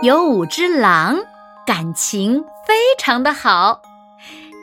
[0.00, 1.18] 有五只狼，
[1.66, 3.82] 感情非常的好。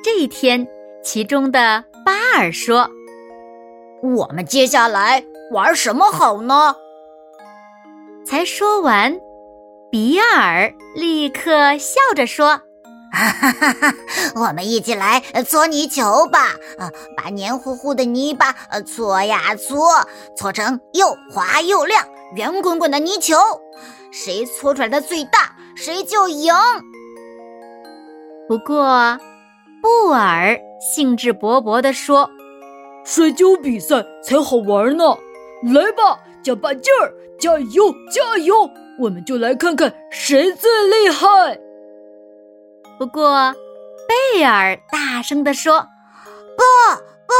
[0.01, 0.65] 这一天，
[1.03, 2.89] 其中的巴尔说
[4.01, 6.73] ：“我们接下来玩什么好呢？”
[8.25, 9.19] 才说完，
[9.91, 12.61] 比尔立刻笑着说
[13.11, 13.93] ：“哈哈哈哈！
[14.35, 16.51] 我们一起来搓泥球吧！
[16.79, 20.07] 啊，把黏糊糊的泥巴搓呀搓，
[20.37, 23.35] 搓成又滑又亮、圆滚滚的泥球。
[24.11, 26.53] 谁搓出来的最大，谁就赢。”
[28.47, 29.17] 不过，
[29.81, 32.29] 布尔兴致勃勃地说
[33.03, 35.17] ：“摔跤比赛才好玩呢！
[35.73, 38.69] 来吧，加把劲儿！”加油，加油！
[38.97, 41.59] 我们就来看看谁最厉害。
[42.97, 43.53] 不过，
[44.33, 45.81] 贝尔大声地说
[46.55, 46.63] ：“不
[47.27, 47.33] 不，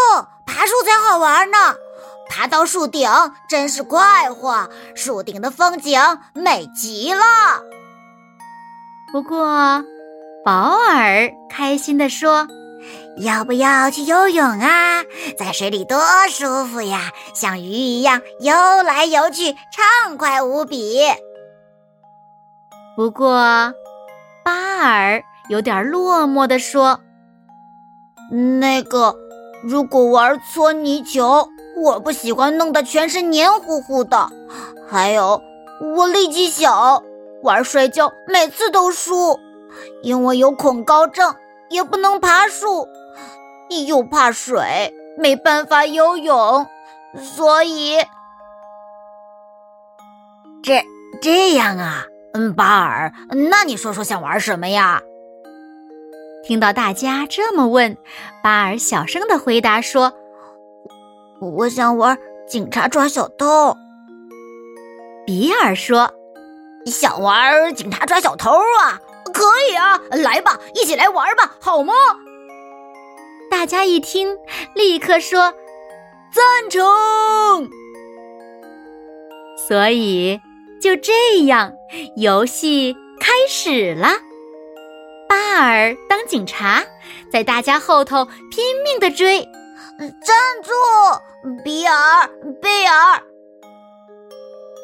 [0.45, 1.57] 爬树才好玩呢！
[2.35, 3.09] 爬到树顶
[3.47, 5.97] 真是快活，树顶的风景
[6.33, 7.23] 美极了。”
[9.13, 9.83] 不过，
[10.43, 12.45] 保尔开心地说。
[13.19, 15.01] 要不要去游泳啊？
[15.39, 15.97] 在水里多
[16.29, 16.99] 舒服呀，
[17.33, 21.01] 像鱼一样游来游去，畅快无比。
[22.97, 23.73] 不过，
[24.43, 26.99] 巴尔有点落寞地说
[28.59, 29.15] ：“那个，
[29.63, 31.47] 如果玩搓泥球，
[31.77, 34.29] 我不喜欢弄得全身黏糊糊的。
[34.87, 35.41] 还有，
[35.95, 37.03] 我力气小，
[37.43, 39.39] 玩摔跤每次都输，
[40.01, 41.35] 因为有恐高症，
[41.69, 42.87] 也不能爬树。”
[43.87, 46.67] 又怕水，没办法游泳，
[47.17, 47.97] 所以
[50.61, 50.85] 这
[51.19, 53.11] 这样啊，嗯，巴尔，
[53.49, 55.01] 那你说说想玩什么呀？
[56.45, 57.97] 听到大家这么问，
[58.43, 60.13] 巴尔小声的回答说
[61.51, 62.17] ：“我想玩
[62.47, 63.75] 警察抓小偷。”
[65.25, 66.11] 比尔说
[66.85, 69.01] ：“想玩警察抓小偷啊？
[69.33, 71.93] 可以啊，来吧，一起来玩吧，好吗？”
[73.49, 74.37] 大家一听，
[74.73, 75.53] 立刻说
[76.31, 77.69] 赞成。
[79.67, 80.39] 所以
[80.81, 81.73] 就这样，
[82.17, 84.09] 游戏开始了。
[85.27, 86.83] 巴尔当警察，
[87.31, 89.47] 在大家后头拼命的追。
[89.97, 90.71] 站住，
[91.63, 92.27] 比尔、
[92.61, 93.21] 贝尔！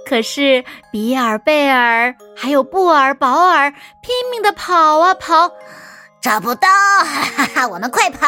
[0.07, 3.71] 可是比尔、贝尔还有布尔、保尔
[4.01, 5.51] 拼命的跑啊跑。
[6.21, 7.67] 找不到，哈哈哈！
[7.67, 8.27] 我们快跑！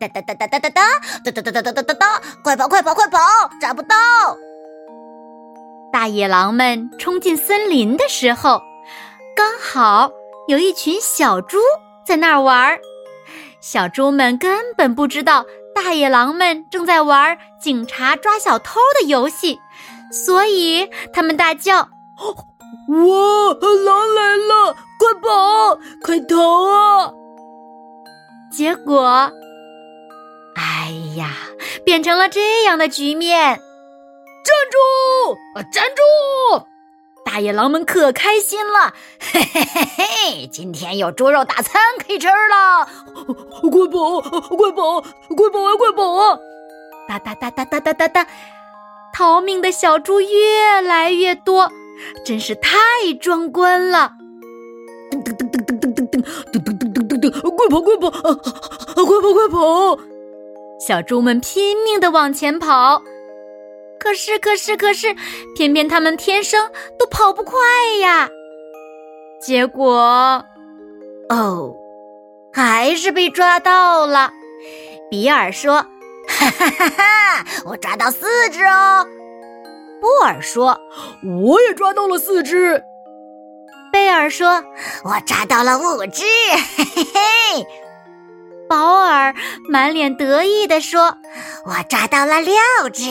[0.00, 0.82] 哒哒哒哒哒哒哒
[1.24, 2.20] 哒哒哒哒哒哒哒哒！
[2.42, 3.18] 快跑快跑快跑！
[3.60, 3.94] 找不到。
[5.92, 8.60] 大野狼们冲进森林的时候，
[9.36, 10.10] 刚好
[10.48, 11.58] 有一群小猪
[12.04, 12.80] 在那儿玩儿。
[13.60, 15.44] 小猪们根本不知道
[15.82, 19.58] 大野狼们正在玩警察抓小偷的游戏，
[20.12, 21.88] 所以他们大叫
[22.20, 23.54] ：“哇！
[23.84, 24.76] 狼来了！
[24.98, 25.78] 快跑！
[26.02, 27.12] 快逃啊！”
[28.52, 29.32] 结果，
[30.54, 31.30] 哎呀，
[31.84, 33.58] 变成了这样的局面！
[34.44, 34.78] 站住！
[35.58, 36.66] 啊，站住！
[37.32, 42.88] 大野狼们可开心了，嘿嘿嘿嘿，今天有猪肉大餐可以吃了！
[43.14, 44.20] 快跑！
[44.20, 45.00] 快跑！
[45.00, 45.70] 快跑啊！
[45.78, 46.36] 快跑啊！
[47.08, 48.26] 哒哒哒哒哒哒哒哒，
[49.14, 51.70] 逃命的小猪越来越多，
[52.24, 52.76] 真是太
[53.20, 54.10] 壮观了！
[55.12, 57.56] 噔噔噔噔噔噔噔噔噔噔噔噔噔。
[57.56, 57.80] 快跑！
[57.80, 58.08] 快跑！
[58.08, 58.34] 啊！
[58.96, 59.32] 快跑！
[59.32, 59.98] 快跑！
[60.84, 63.04] 小猪们拼命的往前跑，
[64.00, 65.14] 可是，可是，可是，
[65.54, 67.58] 偏偏他们天生都跑不快
[68.00, 68.28] 呀。
[69.40, 70.44] 结果，
[71.28, 71.76] 哦，
[72.52, 74.32] 还是被抓到了。
[75.10, 75.74] 比尔说
[76.28, 77.46] ：“哈哈哈哈！
[77.66, 79.06] 我抓到四只哦。”
[80.00, 80.80] 布尔说
[81.44, 82.82] ：“我也抓到了四只。”
[83.92, 84.64] 贝尔说
[85.04, 86.24] ：“我抓到了五只。”
[86.76, 87.66] 嘿嘿嘿，
[88.70, 89.34] 保尔
[89.68, 91.18] 满脸得意地说
[91.66, 92.54] ：“我抓到了六
[92.92, 93.02] 只，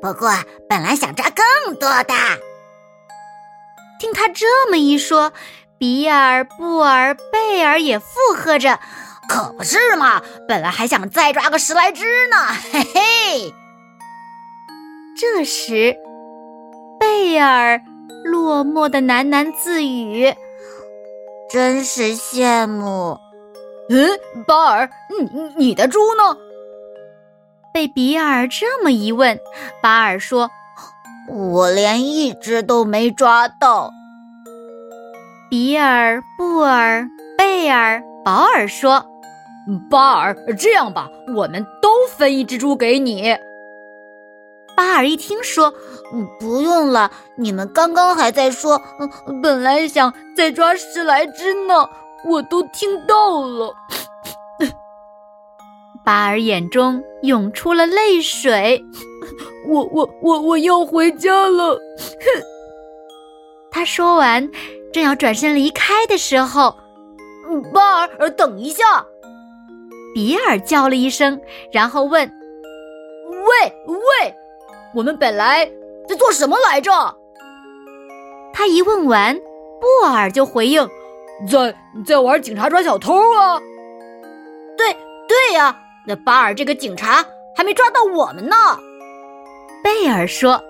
[0.00, 0.30] 不过
[0.68, 2.14] 本来想抓更多的。
[3.98, 5.32] ”听他这么一说，
[5.78, 8.78] 比尔、布尔、贝尔也附和着
[9.28, 12.36] ：“可不是嘛，本来还想再抓个十来只呢。
[12.70, 13.54] ”嘿嘿。
[15.18, 15.96] 这时，
[17.00, 17.80] 贝尔
[18.24, 20.32] 落寞的喃喃自语
[21.50, 23.18] ：“真是羡慕。”
[23.92, 24.08] 嗯，
[24.46, 24.88] 巴尔，
[25.18, 26.36] 你你的猪呢？
[27.74, 29.36] 被比尔这么一问，
[29.82, 30.48] 巴尔说
[31.28, 33.90] ：“我连一只都没抓到。”
[35.50, 39.04] 比尔、布尔、贝尔、保尔说
[39.90, 43.36] ：“巴尔，这样吧，我们都分一只猪给你。”
[44.76, 45.74] 巴尔一听说
[46.14, 48.80] ：“嗯，不用了，你们刚刚还在说，
[49.26, 51.88] 嗯，本来想再抓十来只呢。”
[52.24, 53.74] 我都听到了，
[56.04, 58.84] 巴尔眼中涌出了泪水。
[59.68, 61.74] 我我我我要回家了。
[61.74, 62.42] 哼！
[63.70, 64.50] 他说完，
[64.92, 66.76] 正要转身离开的时候，
[67.72, 69.06] 巴尔，等一下！
[70.14, 71.40] 比尔叫了一声，
[71.72, 72.28] 然后问
[73.30, 74.34] ：“喂喂，
[74.94, 75.64] 我们本来
[76.08, 76.90] 在做什么来着？”
[78.52, 79.38] 他一问完，
[79.80, 80.88] 布尔就回应。
[81.48, 83.60] 在在玩警察抓小偷啊！
[84.76, 84.96] 对
[85.28, 85.76] 对呀，
[86.06, 87.24] 那巴尔这个警察
[87.56, 88.56] 还没抓到我们呢。
[89.82, 90.62] 贝尔说：“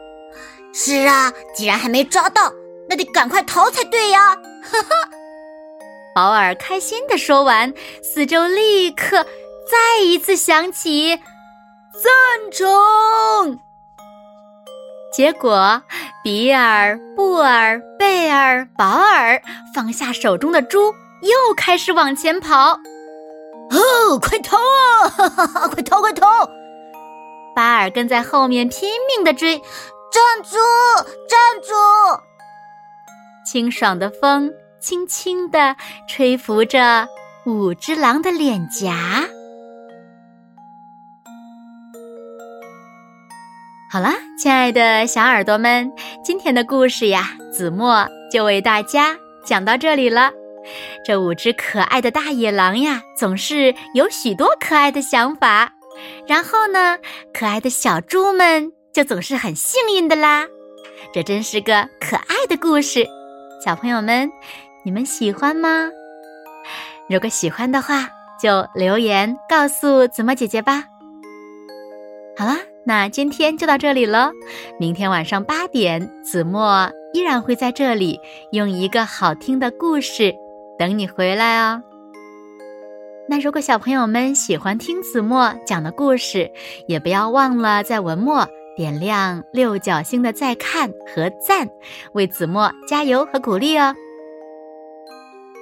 [0.72, 2.52] 是啊，既然还没抓到，
[2.88, 4.88] 那得赶快逃才对呀！”哈哈，
[6.14, 7.72] 保尔开心的说完，
[8.02, 9.25] 四周立刻
[9.70, 13.58] 再一次响起赞成。
[15.12, 15.83] 结果，
[16.23, 19.43] 比尔、布尔、贝尔、保尔
[19.75, 22.79] 放下手中的猪，又开始往前跑。
[23.71, 25.09] 哦，快逃啊！
[25.09, 26.27] 哈哈哈，快逃，快逃！
[27.55, 29.61] 巴尔跟在后面拼命的追。
[30.12, 30.57] 站住！
[31.29, 31.73] 站住！
[33.47, 35.77] 清爽的风轻轻地
[36.09, 37.06] 吹拂着
[37.47, 39.25] 五只狼的脸颊。
[43.93, 45.93] 好啦，亲爱的小耳朵们，
[46.23, 50.31] 今天的故事呀，子墨就为大家讲到这里了。
[51.05, 55.73] 这五只可爱的大野狼呀，总是有许多可爱的想法。
[56.25, 56.97] 然后呢，
[57.35, 60.47] 可爱的小猪们就总是很幸运的啦。
[61.13, 63.05] 这真是个可爱的故事，
[63.65, 64.31] 小朋友们，
[64.85, 65.91] 你们喜欢吗？
[67.09, 68.09] 如果喜欢的话，
[68.41, 70.85] 就留言告诉子墨姐姐吧。
[72.39, 72.57] 好啦。
[72.85, 74.31] 那今天就到这里了，
[74.79, 78.19] 明天晚上八点，子墨依然会在这里
[78.53, 80.35] 用一个好听的故事
[80.79, 81.82] 等你回来哦。
[83.29, 86.50] 那如果小朋友们喜欢听子墨讲的故事，
[86.88, 91.69] 也不要忘了在文末点亮六角星的再看和赞，
[92.12, 93.94] 为子墨加油和鼓励哦。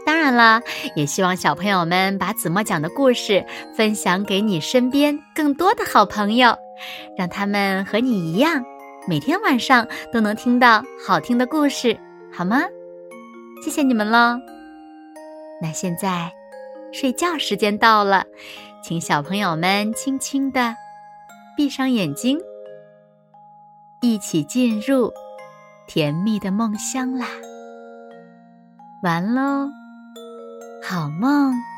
[0.08, 0.62] 当然了，
[0.96, 3.44] 也希望小朋友们把子墨讲的故事
[3.76, 6.56] 分享给你身边更多的好朋友。
[7.14, 8.64] 让他们和你一样，
[9.06, 11.94] 每天晚上都能听到好听的故事，
[12.32, 12.62] 好吗？
[13.62, 14.38] 谢谢你们喽。
[15.60, 16.32] 那现在，
[16.90, 18.24] 睡觉时间到了，
[18.82, 20.74] 请小朋友们轻轻的
[21.54, 22.40] 闭上眼睛，
[24.00, 25.12] 一起进入
[25.86, 27.26] 甜蜜的梦乡啦。
[29.02, 29.68] 完喽，
[30.88, 31.77] 好梦。